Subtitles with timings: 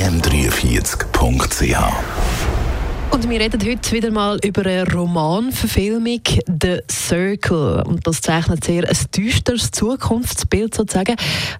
[0.00, 2.59] www.im43.ch
[3.12, 7.82] und wir reden heute wieder mal über eine Romanverfilmung, The Circle.
[7.86, 11.16] Und das zeichnet sehr ein düsteres Zukunftsbild sozusagen.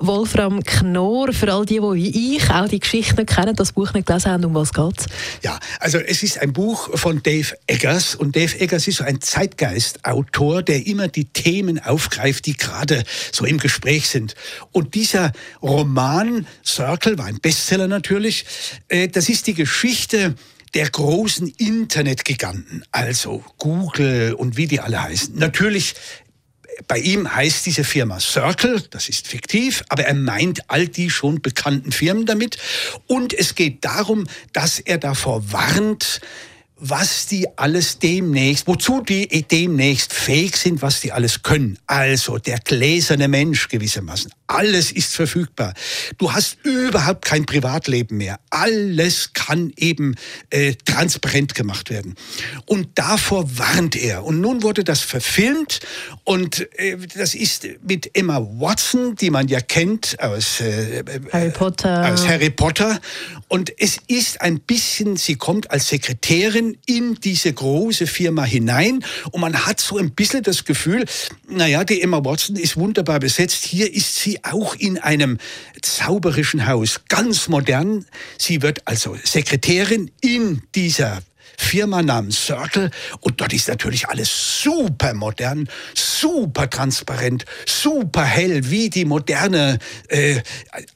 [0.00, 4.06] Wolfram Knorr, für all die, die ich auch die Geschichte nicht kennen, das Buch nicht
[4.06, 5.06] gelesen haben, um was geht
[5.42, 8.14] Ja, also es ist ein Buch von Dave Eggers.
[8.14, 13.44] Und Dave Eggers ist so ein Zeitgeist-Autor, der immer die Themen aufgreift, die gerade so
[13.44, 14.34] im Gespräch sind.
[14.72, 18.44] Und dieser Roman Circle war ein Bestseller natürlich.
[18.88, 20.34] Äh, das ist die Geschichte
[20.74, 25.36] der großen Internetgiganten, also Google und wie die alle heißen.
[25.36, 25.94] Natürlich
[26.88, 31.40] bei ihm heißt diese Firma Circle, das ist fiktiv, aber er meint all die schon
[31.40, 32.58] bekannten Firmen damit.
[33.06, 36.20] Und es geht darum, dass er davor warnt,
[36.76, 41.78] was die alles demnächst, wozu die demnächst fähig sind, was die alles können.
[41.86, 44.32] Also der gläserne Mensch gewissermaßen.
[44.46, 45.72] Alles ist verfügbar.
[46.18, 48.38] Du hast überhaupt kein Privatleben mehr.
[48.50, 50.16] Alles kann eben
[50.50, 52.14] äh, transparent gemacht werden.
[52.66, 54.24] Und davor warnt er.
[54.24, 55.80] Und nun wurde das verfilmt
[56.24, 62.12] und äh, das ist mit Emma Watson, die man ja kennt aus äh, Harry Potter.
[62.12, 63.00] Aus Harry Potter.
[63.48, 69.40] Und es ist ein bisschen, sie kommt als Sekretärin in diese große Firma hinein und
[69.40, 71.04] man hat so ein bisschen das Gefühl,
[71.48, 73.64] naja, die Emma Watson ist wunderbar besetzt.
[73.64, 75.38] Hier ist sie auch in einem
[75.82, 78.04] zauberischen Haus, ganz modern.
[78.38, 81.22] Sie wird also Sekretärin in dieser
[81.56, 82.90] Firma namens Circle
[83.20, 89.78] und dort ist natürlich alles super modern, super transparent, super hell, wie die moderne
[90.08, 90.40] äh,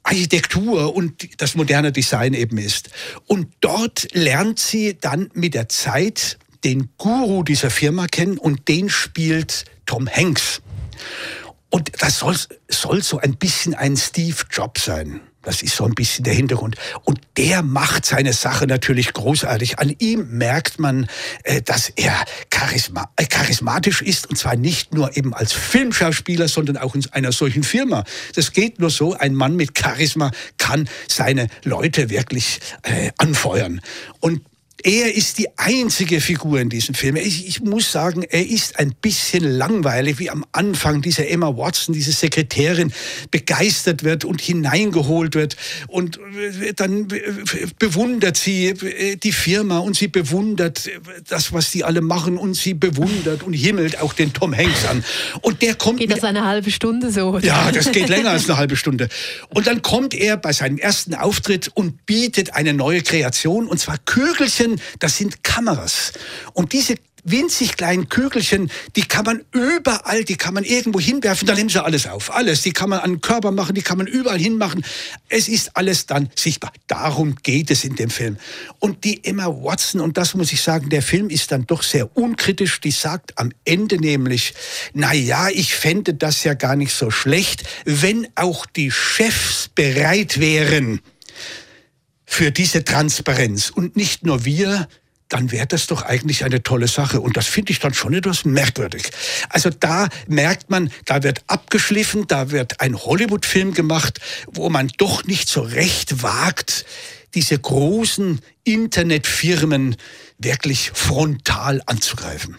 [0.03, 2.91] Architektur und das moderne Design eben ist.
[3.27, 8.88] Und dort lernt sie dann mit der Zeit den Guru dieser Firma kennen und den
[8.88, 10.60] spielt Tom Hanks.
[11.71, 12.37] Und das soll,
[12.69, 15.21] soll so ein bisschen ein Steve Jobs sein.
[15.43, 16.77] Das ist so ein bisschen der Hintergrund.
[17.05, 19.78] Und der macht seine Sache natürlich großartig.
[19.78, 21.07] An ihm merkt man,
[21.45, 24.28] äh, dass er charisma äh, charismatisch ist.
[24.28, 28.05] Und zwar nicht nur eben als Filmschauspieler, sondern auch in einer solchen Firma.
[28.34, 29.15] Das geht nur so.
[29.15, 33.81] Ein Mann mit Charisma kann seine Leute wirklich äh, anfeuern.
[34.21, 34.43] Und
[34.84, 37.16] er ist die einzige Figur in diesem Film.
[37.16, 41.94] Ich, ich, muss sagen, er ist ein bisschen langweilig, wie am Anfang diese Emma Watson,
[41.94, 42.93] diese Sekretärin,
[43.33, 45.56] begeistert wird und hineingeholt wird.
[45.89, 46.21] Und
[46.62, 47.09] äh, dann
[47.78, 50.89] bewundert sie äh, die Firma und sie bewundert
[51.28, 55.05] das, was die alle machen und sie bewundert und himmelt auch den Tom Hanks an.
[55.41, 55.99] Und der kommt.
[55.99, 57.31] Geht das eine halbe Stunde so?
[57.31, 57.45] Oder?
[57.45, 59.09] Ja, das geht länger als eine halbe Stunde.
[59.49, 63.99] Und dann kommt er bei seinem ersten Auftritt und bietet eine neue Kreation und zwar
[63.99, 66.12] Kügelchen Kügelchen, das sind Kameras.
[66.53, 71.56] Und diese winzig kleinen Kügelchen, die kann man überall, die kann man irgendwo hinwerfen, dann
[71.56, 72.34] nehmen sie alles auf.
[72.34, 72.62] Alles.
[72.62, 74.84] Die kann man an den Körper machen, die kann man überall hinmachen.
[75.28, 76.73] Es ist alles dann sichtbar.
[76.87, 78.39] Darum geht es in dem Film.
[78.78, 82.17] Und die Emma Watson, und das muss ich sagen, der Film ist dann doch sehr
[82.17, 84.55] unkritisch, die sagt am Ende nämlich,
[84.95, 90.41] na ja, ich fände das ja gar nicht so schlecht, wenn auch die Chefs bereit
[90.41, 91.01] wären,
[92.38, 93.69] für diese Transparenz.
[93.69, 94.87] Und nicht nur wir,
[95.28, 97.21] dann wäre das doch eigentlich eine tolle Sache.
[97.21, 99.10] Und das finde ich dann schon etwas merkwürdig.
[99.49, 105.25] Also da merkt man, da wird abgeschliffen, da wird ein Hollywood-Film gemacht, wo man doch
[105.25, 106.87] nicht so recht wagt,
[107.34, 109.97] diese großen Internetfirmen
[110.38, 112.56] wirklich frontal anzugreifen.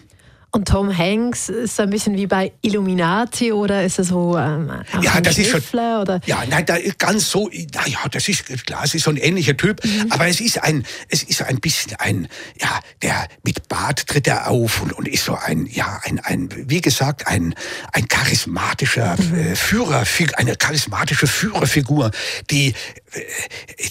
[0.52, 4.70] Und Tom Hanks ist so ein bisschen wie bei Illuminati oder ist er so ähm,
[5.00, 6.20] ja, das ist schon, oder?
[6.26, 9.84] Ja, nein, da ganz so, naja, das ist klar, es ist so ein ähnlicher Typ,
[9.84, 10.10] mhm.
[10.10, 12.28] aber es ist ein, es ist ein bisschen ein,
[12.60, 16.48] ja, der mit Bart tritt er auf und, und ist so ein, ja, ein, ein,
[16.68, 17.54] wie gesagt, ein,
[17.92, 19.38] ein charismatischer mhm.
[19.38, 20.04] äh, Führer,
[20.36, 22.10] eine charismatische Führerfigur,
[22.50, 22.74] die,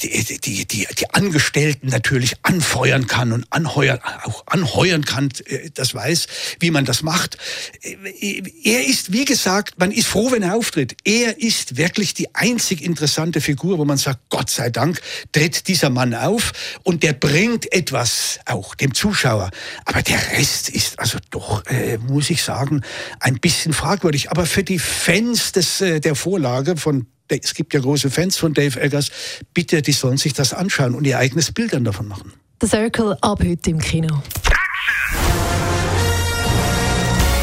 [0.01, 5.94] die, die, die, die Angestellten natürlich anfeuern kann und anheuern, auch anheuern kann, äh, das
[5.94, 6.27] weiß
[6.60, 7.38] wie man das macht.
[7.81, 10.95] Er ist, wie gesagt, man ist froh, wenn er auftritt.
[11.04, 15.01] Er ist wirklich die einzig interessante Figur, wo man sagt, Gott sei Dank
[15.31, 16.51] tritt dieser Mann auf
[16.83, 19.50] und der bringt etwas auch dem Zuschauer.
[19.86, 22.81] Aber der Rest ist also doch, äh, muss ich sagen,
[23.19, 24.31] ein bisschen fragwürdig.
[24.31, 28.54] Aber für die Fans des, äh, der Vorlage von es gibt ja große Fans von
[28.54, 29.12] Dave Eggers,
[29.54, 32.34] bitte, die sollen sich das anschauen und ihr eigenes Bild dann davon machen.
[32.62, 34.22] The Circle ab heute im Kino.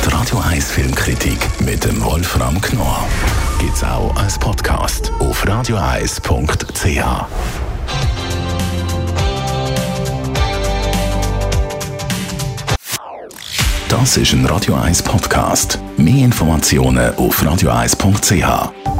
[0.05, 3.09] Die Radio 1 Filmkritik mit dem Wolfram Knorr
[3.61, 7.01] gibt's auch als Podcast auf radioeis.ch.
[13.89, 15.79] Das ist ein Radio 1 Podcast.
[15.97, 18.96] Mehr Informationen auf radioeis.ch.